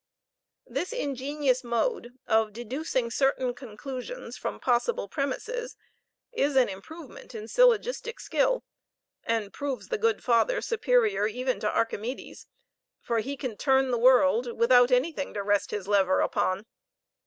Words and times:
This 0.65 0.93
ingenious 0.93 1.63
mode 1.63 2.17
of 2.25 2.53
deducing 2.53 3.11
certain 3.11 3.53
conclusions 3.53 4.35
from 4.35 4.59
possible 4.59 5.07
premises 5.07 5.77
is 6.31 6.55
an 6.55 6.69
improvement 6.69 7.35
in 7.35 7.47
syllogistic 7.47 8.19
skill, 8.19 8.63
and 9.23 9.53
proves 9.53 9.89
the 9.89 9.99
good 9.99 10.23
father 10.23 10.59
superior 10.59 11.27
even 11.27 11.59
to 11.59 11.69
Archimedes, 11.71 12.47
for 12.99 13.19
he 13.19 13.37
can 13.37 13.55
turn 13.57 13.91
the 13.91 13.99
world 13.99 14.57
without 14.57 14.89
anything 14.89 15.35
to 15.35 15.43
rest 15.43 15.69
his 15.69 15.87
lever 15.87 16.21
upon. 16.21 16.65